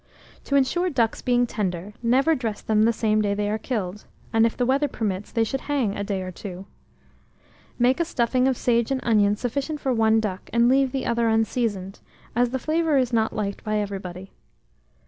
[0.45, 4.47] To insure ducks being tender, never dress them the same day they are killed; and
[4.47, 6.65] if the weather permits, they should hang a day or two.
[7.77, 11.29] Make a stuffing of sage and onion sufficient for one duck, and leave the other
[11.29, 11.99] unseasoned,
[12.35, 14.31] as the flavour is not liked by everybody.